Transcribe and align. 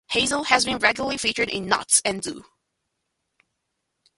Hazell 0.09 0.47
has 0.47 0.65
been 0.65 0.79
regularly 0.79 1.17
featured 1.17 1.47
in 1.49 1.67
"Nuts" 1.67 2.01
and 2.03 2.23
"Zoo". 2.23 2.43